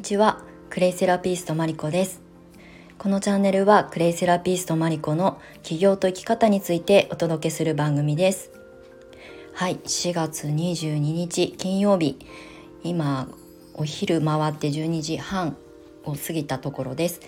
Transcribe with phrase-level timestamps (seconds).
[0.00, 2.22] にちはクレイセラピストマリコです。
[2.96, 8.50] このチャンネルはクレイセラピストマリコの起業と生き方についてお届けする番組です。
[9.52, 12.16] はい4月22日金曜日。
[12.82, 13.28] 今
[13.74, 15.58] お昼回って12時半
[16.06, 17.20] を過ぎたところです。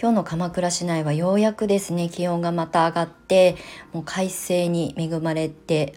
[0.00, 3.56] 今日の鎌倉市内はようやくですね気温がまた上がって
[3.92, 5.94] もう快晴に恵まれて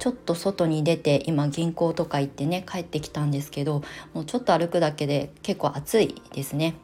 [0.00, 3.82] ちょっと外に出て今銀行とか行ってね帰ってきたんですけど
[4.14, 6.74] もうちょっと歩くだけで結構暑いですね。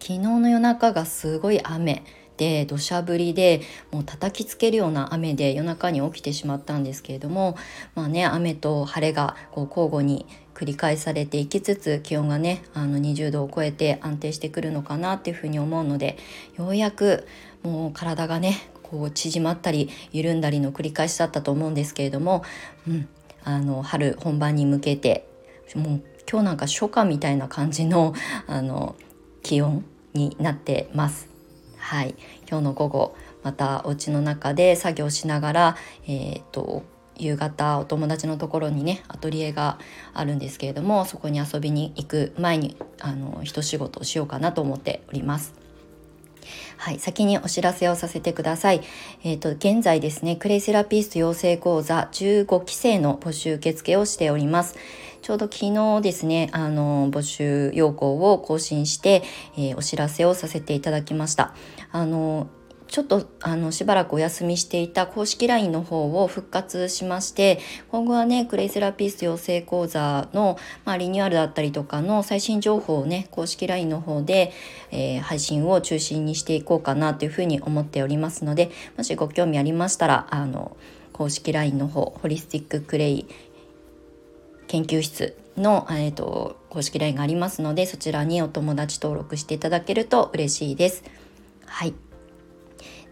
[0.00, 2.02] 昨日の夜中がすごい雨
[2.36, 7.56] で土砂降りでもう叩きつけるような雨で夜中に起きてしまったんですけれども
[7.94, 16.18] まあね雨と晴れがこう交互に繰り返されていきつつ気温がねあの20度を超えて安定してくるのかなっていうふうに思うので
[16.56, 17.26] ようやく
[17.62, 18.58] もう体がね
[18.94, 22.44] こう縮まったり緩んだりの繰り返しだったと思うんですけれども、
[22.86, 23.08] うん、
[23.42, 25.26] あの春本番に向けて
[25.74, 28.14] もう今日なんか初夏みたいな感じの
[28.46, 28.94] あの
[29.42, 31.28] 気温になってます。
[31.76, 32.14] はい、
[32.48, 36.82] 今日の午後またお家の中で作業しながら、えーと、
[37.16, 39.78] 夕方お友達のところにねアトリエが
[40.14, 45.63] あるんですけれどもそこに遊びに行く前にあの一仕事をしようかなと思っております。
[46.76, 48.82] はい、先にお知らせをさせてください。
[49.22, 54.76] えっ、ー、と、現在ですね、クレイセラピスト養成講座15期生の募集受付をしております。
[55.22, 59.22] ちょうど昨日ですね、あの、募集要項を更新して、
[59.56, 61.54] えー、お知らせをさせていただきました。
[61.92, 62.48] あの、
[62.88, 67.58] ちょっとあのしばらくお休みしていた公式 LINE の方を復活しまして
[67.90, 74.52] 今後はねクレイセラピスト養成講座の、まあ、リニューアルだったりとかの最新情報をね公式 LINE の方で、
[74.90, 80.76] えー、配信を中心にしていこうかなというふうに思っておりますのでもしご興味ありましたらあの
[81.12, 83.26] 公式 LINE の方ホリスティッククレイ
[84.66, 91.04] 研究室の、えーと公式 LINE がありますのでそちらにお友達登録していただけると嬉しいです。
[91.66, 91.94] はい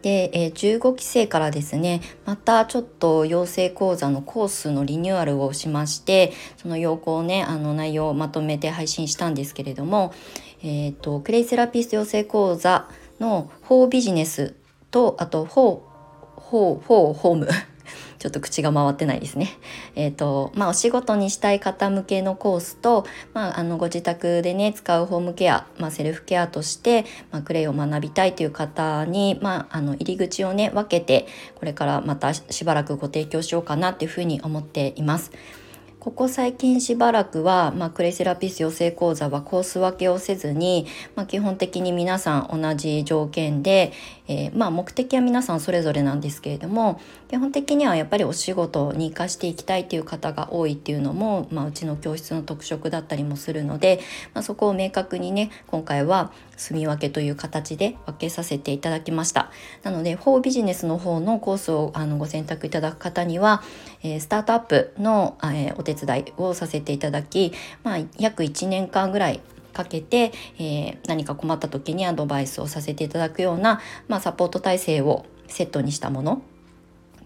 [0.02, 10.12] で、え、15期生からですねまたちょっと養成講座のコースのリニューアルをしましてその要項をねあの内容をまとめて配信したんですけれども、
[10.62, 12.88] えーと、クレイセラピスト養成講座
[13.20, 14.54] の法ビジネス
[14.90, 15.92] とあと4
[16.36, 17.48] 4 4ホーム
[18.22, 19.50] ちょっと口が回ってないですね。
[19.96, 35.32] えっ、ー、と、まあ、お仕事にしたい方向けのコースと、まあ、あの、ご自宅でね、使うホームケア、まあ、セルフケアとして、まあ、クレイを学びたいという方に、まあ、あの、入り口をね、分けて、これからまたしばらくご提供しようかなっていうふうに思っています。
[36.02, 43.92] ここ最近しばらくは、まあ、クレイセラピス養成講座はコース分けをせずに、まあ、基本的に皆さん同じ条件で、
[44.26, 54.00] えー、まあ、目的は皆さんそれぞれなんですけれども基本的にはやっぱりお仕事に生かしていきたいという方が多いっていうのも、まあ、うちの教室の特色だったりもするので、
[54.34, 59.50] まあ、そこを明確にね今回は住み分けという形で分けさせていただきました。
[59.82, 63.62] なので法ビジネスの方のコースをあのご選択いただく方には、
[64.02, 67.52] えー、スタートアップの、えー、お手伝いをさせていただき、
[67.82, 69.40] まあ、約1年間ぐらい
[69.72, 76.42] かけて、えー、何か困った時にアドバイスをさせていただくような、まあ、サポート体制をセットにしたもの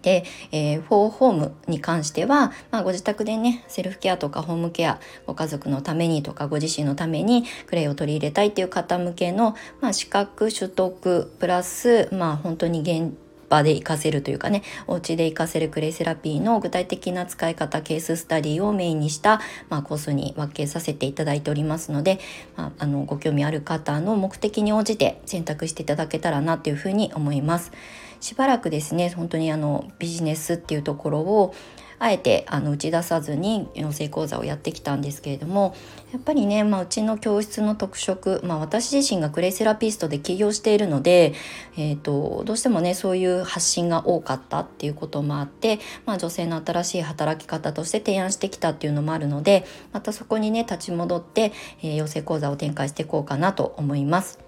[0.07, 0.23] で、
[0.53, 13.17] えー、フォーホームに関しては、まあ、ご自宅でねセルフケアとかホームケアご家族のためにとかご自身のためにクレイを取り入れたいっていう方向けの、まあ、資格取得プラス、まあ、本当に現
[13.49, 22.19] 場で活かせるというかねお家で活かせるクレイセラピーの具体的な使い方ケーススタディをメインにした、まあ、コースに分けさせていただいておりますので、
[22.55, 27.73] まあ、あのご興味ある方の目的に応じて選択していただけたらなというふうに思います。
[28.19, 31.53] しばらくですね本当にあのビジネスっていうところを
[31.99, 35.75] あえてあの打ち出さずに養成講座をやってきたんですけれども
[36.11, 41.33] やっぱりね、まあ、うちの教室の特色、まあ、私自身がクレイセラピストで起業しているので、
[41.75, 54.46] えーと、どうしてもねそういう発信が多かったっていうこともあって、まあ、女性の新しい働き方として提案してきたっていうのもあるのでまたそこにね立ち戻って、えー、養成講座を展開していこうかなと思います。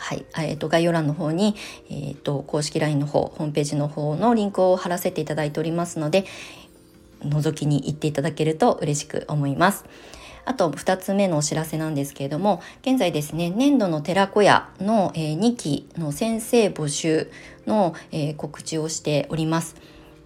[0.00, 1.54] はい、えーと、概要欄の方に、
[1.90, 6.24] えーと、公式 LINE の方ホームページの方のリンクを貼らせていただいておりますので
[7.20, 9.84] 覗きに行っていただけると嬉しく思います。
[10.46, 17.30] あと2つ目のお知らせなんですけれども現在ですね年度の寺子屋の、え、2期の先生募集
[17.66, 19.76] の、え、告知をしております。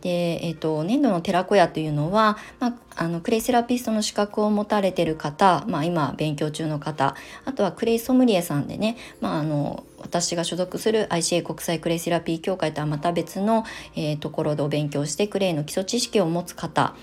[0.04, 7.16] で、えーと、年度の寺子屋というのは、まあ、あのクレイセラピストの資格を持たれてる方、まあ、今勉強中の方
[7.46, 13.64] あとはクレイソムリエさんでね、まあ、あの私が所属する ICA 国際クレイセラピー協会とはまた別の、
[13.96, 16.94] えー、ところでお勉強してクレイの基礎知識を持つ方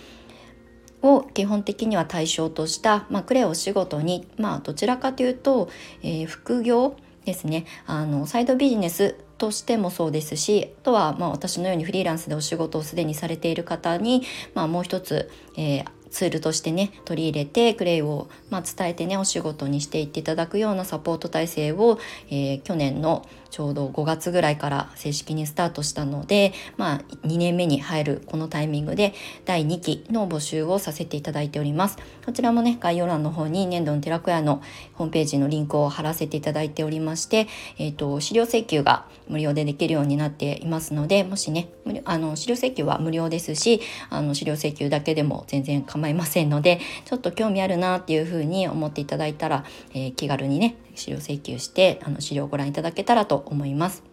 [1.02, 5.70] を基本的には対象とした、まあ、クレイを仕事に、まあ、どちらかというと、
[6.04, 6.96] えー、副業
[7.26, 7.66] ですね。
[7.86, 14.22] あのサイドビジネスとしてもそうですしあとはまあ私のようにフリーランスでお仕事をすでにされている方に、
[14.54, 21.98] まあ、もう一つ、えー、ツールとしてね取り入れてクレイを、まあ、伝えてねお仕事にしていっていただくようなサポート体制を、
[22.30, 29.14] えー、去年のちょうど5月ぐらいから正式にスタートしたので、まあ、2年目に入るこのタイミングで
[29.46, 31.98] 第2期の募集をさせていただいております。
[32.26, 34.62] こちらもね、概要欄の方に年度の寺子屋の
[34.94, 37.48] ホームページのリンクを貼らせていただいておりまして、
[37.78, 41.70] えっ、ー、と、資料請求が無料でできるようになっていますので、もしね、
[42.06, 49.64] あの、資料請求は無料ですし、あの、資料請求だけでも全然構構いませんので、ちょっと興味あるなっていうふうに思っていただいたら、
[49.94, 54.11] えー、気軽にね、資料請求してあの資料をご覧いただけたらと思います。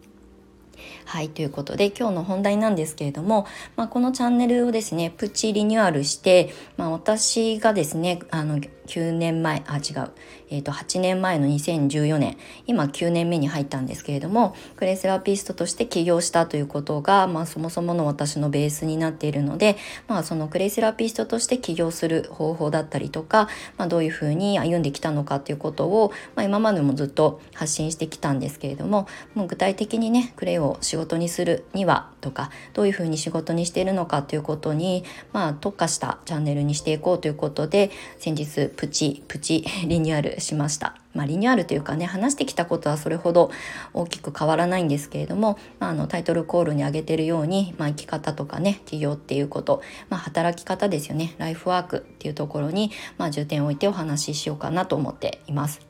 [1.05, 3.47] はいということで今日の本題なんですけれども、
[3.77, 8.59] まあ、このチャンネルをですねプチリニューアルして、まあ、私がですねあの
[8.89, 10.11] 9年前あ違う、
[10.49, 12.37] えー、と8年前の2014年
[12.67, 19.77] 今9年目に入ったんですけれどもクレイセラピストとして起業したということが、まあ、そもそもの私のベースになっているので、
[20.09, 40.97] まあ、そのクレイセラピストとして起業する方法だったりとか、まあ、どういうふうに歩んできたのかということを、まあ、今までもずっと発信してきたんですけれどももう具体的にねクレイを仕事にするにはとかどういうふうに仕事にしているのかということに、まあ、特化したチャンネルにしていこうということで先日プチプチ リニューアルしました。
[41.15, 43.51] まあ、リニューアルというかね話してきたことはそれほど
[43.93, 55.88] 大きく変わらないんですけれども、まあ、あのタイトルコールに挙げてるように、まあ、生き方とかね企業っていうこと、まあ、働き方ですよねライフワークっていうところに、ま、重点を置いてお話ししようかなと思っています。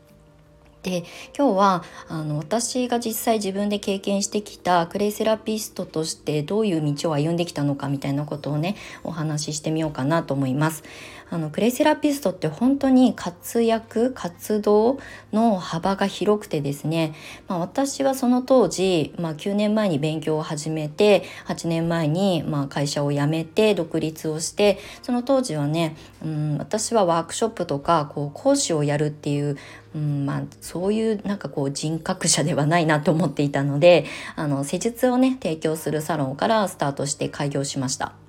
[0.82, 1.04] で
[1.36, 10.84] 今日はあの私が実際自分で経験してきたクレイセラピストとしてどういう道を歩んできたのかみたいなことをねお話ししてみようかなと思います。
[11.30, 14.98] あのクレイセラピストって本当に活躍活動
[15.32, 17.14] の幅が広くてですね、
[17.48, 29.56] まあ、私はその当時、まあ、9年前に勉強を始めて8年前にまあ会社を辞めて独立をしてその当時はね、うん、私はワークショップとかこう講師をやるっていう
[29.94, 34.04] うんまあ、そういうなんかこう人格者ではないなと思っていたので
[34.36, 38.27] あの施術をね提供するサロンからスタートして開業しました。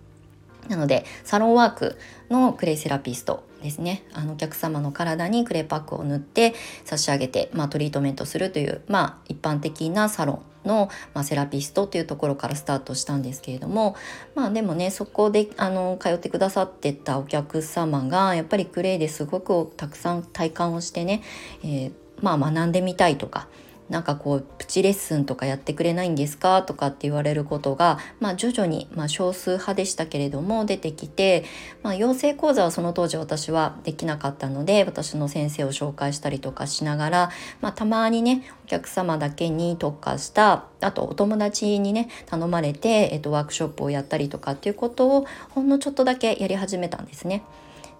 [0.69, 1.97] なのでサロンワーク
[2.29, 4.03] のクレイセラピストですね。
[4.13, 6.53] あのお客様の体にクレイパックを塗って
[6.85, 13.95] 差し上げて、まあ、トリートメントするという、まあ、一般的なサロンの、まあ、セラピストというところからスタートしたんですけれども
[14.35, 21.21] まあでもねそこであの通ってくださってたお客様がやっぱりクレイですごくたくさん体感をしてね、
[21.63, 23.47] えー、まあ学んでみたいとか
[23.89, 26.61] なんかこうプチレッスンとかやってくれないんですか？
[26.61, 31.43] とかって言われることが、まあ、徐々に、まあ、少数派でしたけれども出てきて、
[31.81, 37.31] まあ、養成講座はその当時私はできなかったので私の先生を紹介したりとかしながら、
[37.61, 47.43] まあ、たまにねお客様だけに特化したあとお友達にね頼まれて、えっと、ワークショップをやったりとかっていうことをほんのちょっとだけやり始めたんですね。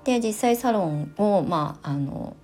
[0.03, 2.35] で実際サロンをまああの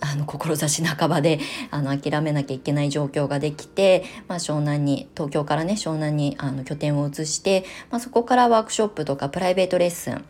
[0.00, 1.40] あの志半ばで
[1.70, 10.24] あの諦めなきゃいけない状況ができて、まあ、湘南に東京からね湘南にあの拠点を移して、まあ、そこからワークショップとかプライベートレッスン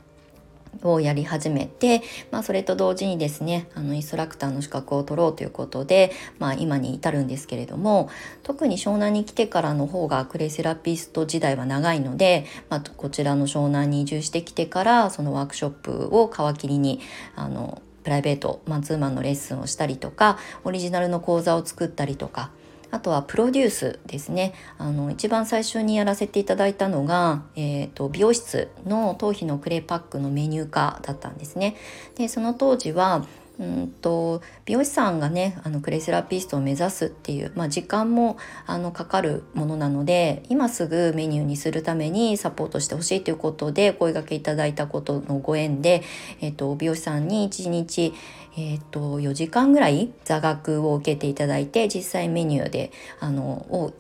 [0.83, 8.11] をやり始めて、まあ、それと同時にですねあのインストラクターの資格を取ろうということで、まあ、今に至るんですけれども
[8.43, 17.01] 特に湘南に来てからの方がクレイセラピスト時代は長いので、まあ、こちらの湘南に移住してきてからそのワークショップを皮切りに
[17.35, 22.53] あのプライベートマンツーマンのレッスンをしたりとかオリジナルの講座を作ったりとか
[22.93, 31.75] あとはプロデュースですねあの一番最初にやらせていただいたのが、えーと、美容室の頭皮のクレーパックのメニュー化だったんですね。
[32.15, 33.27] でその当時は
[33.59, 38.37] うんと美容師さんがねあのクレイセラピストを目指すっていう、まあ、時間も
[38.67, 46.03] あのかかるものなので今すぐメニューにするためにサポートしてほしいということで声がけいただいたことのご縁で、
[46.41, 48.13] えーと、美容師さんに1日、
[48.59, 53.93] えーと、4時間ぐらい座学を受けていただいて実際メニューであのを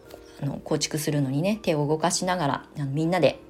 [0.43, 3.41] あの構築するのにね手を動かしながらあのみんなで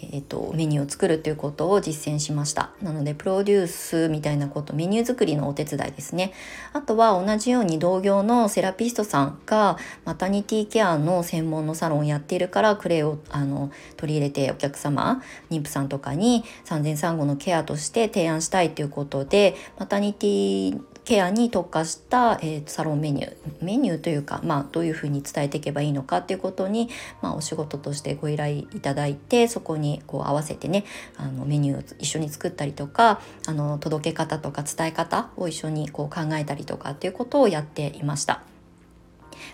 [0.00, 2.70] えーと、メニューを作るっていうことを実践しました。
[2.82, 6.32] なのでプロデュースみたいなことメニュー作りのお手伝いですね。
[6.72, 26.90] あとは同じように同業のセラピストさんがマタニティケアの専門のサロンをやっているからクレイをあの取り入れてお客様妊婦さんとかに産前産後のケアとして提案したいということでマタニティケアに特化した、えー、サロンメニューメニューというか、まあ、どういうふうに伝えていけばいいのかっていうことに、
[27.22, 30.84] まあ、お仕事としてご依頼いただいてそこにこう合わせてね
[31.16, 38.42] あのメニューを一緒に作ったりとかあの届け方とか伝え方を一緒にこう考えたりとかっていうことをやっていました。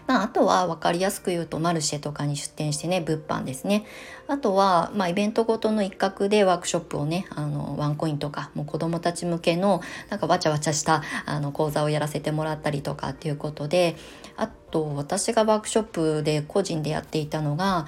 [0.07, 3.85] まあ、あとは分かりやすく言うとマルシェとかに出店してね物販ですね。
[4.27, 13.97] あとは、まあ、イベントごとの一角でワークショップをねあのワンコインとかもう子どもたち向けのなんかわちゃわちゃしたあの講座をやらせてもらったりとかっていうことで
[14.37, 17.87] あと私がワークショップで個人でやっていたのが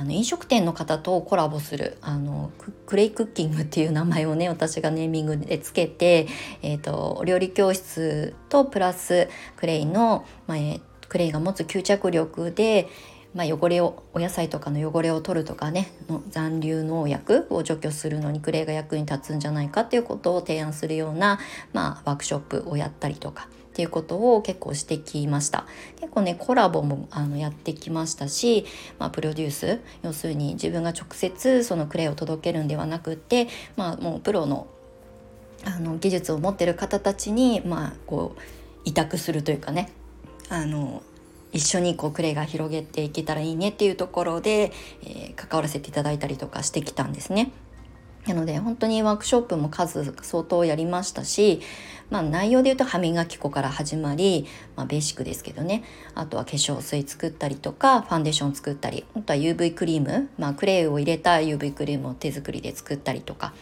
[0.00, 2.52] あの飲食店の方とコラボするあの
[2.86, 6.28] クレイクッキングっていう名前をね私がネーミングでつけて、
[6.62, 12.88] えーと、お料理教室とプラスクレイの、まあえー、クレイが持つ吸着力で、
[13.34, 21.38] まあ、汚れをお野菜とかの汚れを取るとかねの残留農薬を除去するのにクレイが役に立つんじゃないかっていうことを提案するような、
[21.72, 25.66] まあ、ワークショップをやったりとかっていうことを結構してきました。
[26.00, 28.64] 結構ねコラボもあのやってきましたし、
[28.98, 33.46] まあ、プロデュース要するに自分が直接そのクレイを届けるんではなくて、
[33.76, 34.66] まあ、もうプロの
[35.64, 38.40] あの技術を持ってる方たちに、まあ、こう
[38.84, 39.90] 委託するというかね
[40.48, 41.02] あの
[41.52, 47.52] 一緒にこうクレイが広げていけたらいいねっていうところで、えー、関わらせていただいたりとかしてきたんですね。
[48.26, 51.60] なので本当にワークショップも数相当やりましたし、
[52.10, 55.82] まあ、内容で言うと歯磨き粉から始まり、まあ、ベーシックですけどね
[56.14, 63.54] あとは化粧水作ったりとかファンデーション作ったりあとは UV クリーム、まあ、クレイを入れた UV クリームを手作りで作ったりとか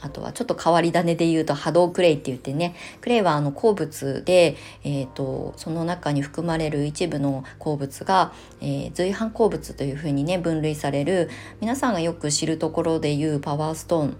[0.00, 11.28] あとはちょっと変わり種で言うと波動クレイって言ってねクレイはあの鉱物で、えーと、その中に含まれる一部の鉱物が、えー、随伴鉱物というふうにね分類される
[11.60, 14.16] 皆さんがよく知るところで言うパワーストーン。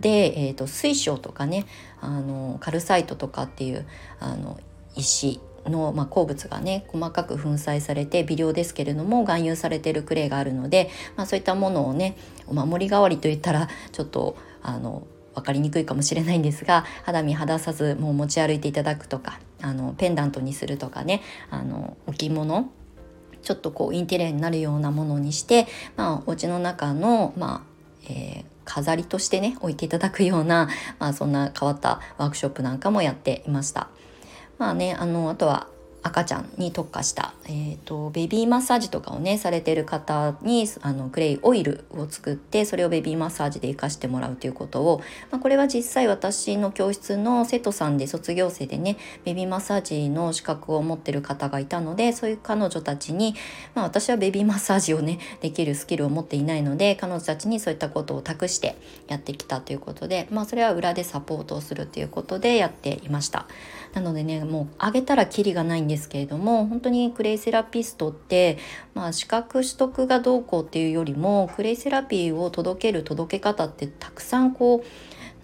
[0.00, 1.64] で、えーと、水晶とかね
[2.00, 3.86] あのカルサイトとかっていう
[4.20, 4.58] あの
[4.96, 22.70] 石の、まあ、鉱物がね細かく粉砕されて微量ですけれども含有されているクレイがあるので、まあ、そういったものをねお守り代わりといったらちょっとあの分かりにくいかもしれないんですが肌身離さずもう持ち歩いていただくとかあのペンダントにするとかねあの置物
[23.42, 25.66] ちょっとこうインテリアになるようなものにして、
[25.96, 30.68] まあ、お家の中の、まあえー、飾りとしてね置いていただくような、
[30.98, 33.88] まあ、そんな変わったワークショップなんかもやっていました。
[34.56, 35.68] まあねあのあとは
[36.04, 53.34] 赤ちゃんに特化した、えーと、ベビーマッサージとかをねされてる方にあのクレイオイルを作ってそれをベビーマッサージで活かしてもらうということを、まあ、これは実際私の教室の生徒さんで卒業生でねベビーマッサージの資格を持ってる方がいたのでそういう彼女たちに、
[53.74, 58.76] まあ、私はベビーマッサージをねできるスキルを持っていないので彼女たちにそういったことを託して
[59.08, 63.46] やってきたということで、まあ、それは裏でサポートをするということでやっていました。
[63.94, 68.58] なのでねもうあげたらキリがないんでですけれども本当にクレイセラピストって、
[68.94, 74.84] まあ、資格取得がどうこうっていうよりもクレイセラピーを届ける届け方ってたくさんこ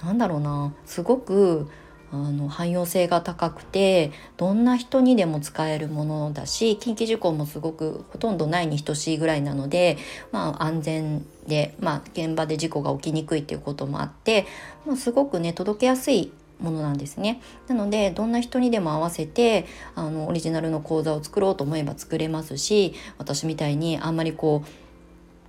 [0.03, 1.71] うなんだろうなすごく
[2.13, 9.97] あの汎用性が高くてどんな人にでも使えるものだし近畿事項もすごくほとんどないに等しいぐらいなので、
[10.33, 14.47] まあ、安全で、まあ、現場で事故が起きにくいっていうこともあって、
[14.85, 17.41] まあ、すごくね届けやすいものなんですね。
[17.69, 24.90] なのでどんな人にでも合わせてあのオリジナルの講座を作ろうと思えば作れますし私みたいにあんまりこう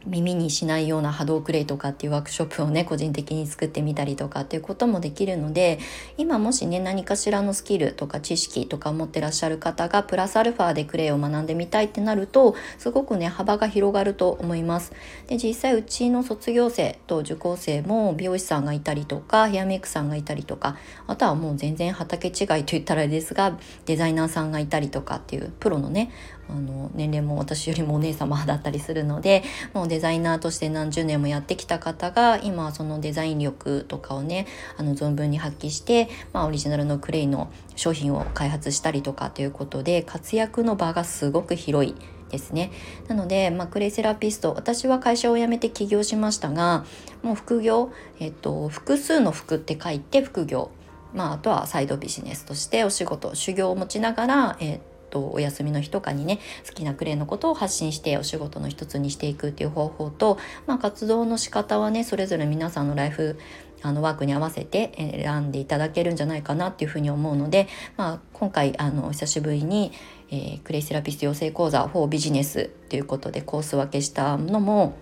[0.05, 5.79] 耳にしないような波動クレイとかっていうワークショップをね個人的に作ってみたりとかっていうこともできるので
[6.17, 14.93] 今もしね何かしらのスキルとか知識とか持ってらっしゃる方がプラスアルファでクレイを学んでみたいってなるとすごくね幅が広がると思います。
[15.27, 20.77] で実際うちの卒業生と受講生も美容師さんがいたりとかヘアメイクさんがいたりとか
[21.08, 26.12] あとはもう全然畑違いと言ったらあれですがデザイナーさんがいたりとかっていうプロのね
[26.51, 29.43] あの年齢も私よりもお姉様だったりするので
[29.74, 41.96] もうデザイナーとして何十年もやってきた方が今はそのデザイン力とかをねあの存分に発揮して、まあ、オリジナルのクレイの商品を開発したりとかということで活躍の場がすごく広い
[42.29, 42.72] ですね。
[43.10, 46.86] なので、まあ、クレイセラピスト私は会社を辞めて起業しましたが
[47.24, 50.72] もう副業、えっと、複数の服って書いて副業
[51.13, 54.79] まあ、あとはサイドビジネスとしてお仕事修行を持ちながら、えー、
[55.12, 63.38] とお休みの日とかにね好きなクレイのことを発信してお仕事の一つにしていくっていう方法と、まあ、活動の仕方はねそれぞれ皆さんのライフ
[63.84, 69.91] あのワークに合わせて選んでいただけるんじゃないかなっていうふうに思うので、まあ、今回あの久しぶりに、
[70.30, 74.96] えー、クレイセラピスト養成講座4ビジネスということでコース分けしたのも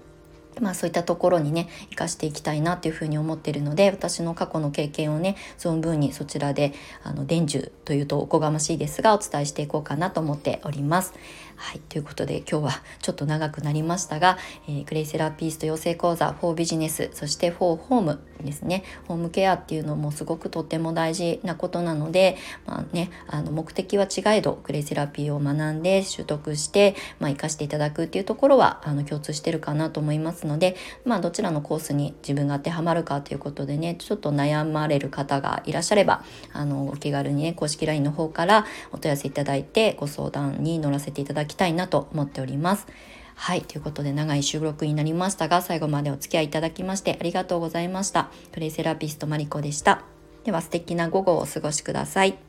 [0.61, 6.73] まあそういったところにね生かしていきたいなというふうに思っているので私の過去の経験をね存分にそちらで
[7.03, 11.13] あの伝授というとおこがましいですがお伝えしていこうかなと思っております。
[11.59, 14.37] はい、ということで今日はちょっと長くなりましたが、
[14.67, 18.83] えー、クレイセラピスト養成講座4ビジネスそして4ホームですね。
[19.07, 30.75] ホームケアっていうのもすごくとっても大事なことなので、まあね、あの目的は違えどクレイセラピーを学んで習得して、まあ、生かしていただくっていうところはあの共通してるかなと思いますので、
[31.05, 36.23] まあ、どちらのコースに自分が当てはまるかということでねちょっと悩まれる方がいらっしゃれば
[36.53, 42.87] あのお気軽にね公式 LINE の方からお問い合わせいただいてご相談に乗らせていただききたいなと思っております。
[43.35, 48.29] はい、ということで長い収録になりましたが最後までお付き合いいただきましてありがとうございました。
[48.51, 50.01] プレイセラピストマリコでした。
[50.43, 52.48] では素敵な午後をお過ごしください。